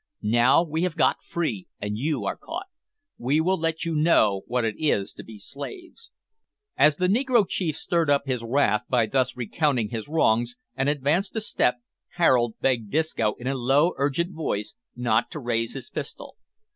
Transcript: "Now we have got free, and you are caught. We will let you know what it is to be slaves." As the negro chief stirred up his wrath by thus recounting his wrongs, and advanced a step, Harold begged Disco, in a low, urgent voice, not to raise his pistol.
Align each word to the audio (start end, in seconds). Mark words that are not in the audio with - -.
"Now 0.23 0.63
we 0.63 0.81
have 0.81 0.95
got 0.95 1.21
free, 1.21 1.67
and 1.79 1.95
you 1.95 2.25
are 2.25 2.35
caught. 2.35 2.65
We 3.19 3.39
will 3.39 3.59
let 3.59 3.85
you 3.85 3.93
know 3.93 4.41
what 4.47 4.65
it 4.65 4.73
is 4.79 5.13
to 5.13 5.23
be 5.23 5.37
slaves." 5.37 6.09
As 6.75 6.97
the 6.97 7.07
negro 7.07 7.47
chief 7.47 7.75
stirred 7.77 8.09
up 8.09 8.25
his 8.25 8.41
wrath 8.41 8.81
by 8.89 9.05
thus 9.05 9.37
recounting 9.37 9.89
his 9.89 10.07
wrongs, 10.07 10.55
and 10.75 10.89
advanced 10.89 11.35
a 11.35 11.39
step, 11.41 11.75
Harold 12.15 12.55
begged 12.61 12.89
Disco, 12.89 13.35
in 13.35 13.45
a 13.45 13.53
low, 13.53 13.93
urgent 13.97 14.31
voice, 14.33 14.73
not 14.95 15.29
to 15.29 15.39
raise 15.39 15.73
his 15.75 15.91
pistol. 15.91 16.35